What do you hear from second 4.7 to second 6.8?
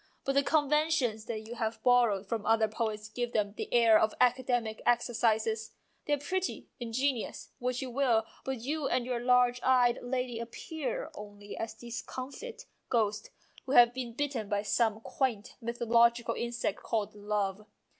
exercises: they are pretty,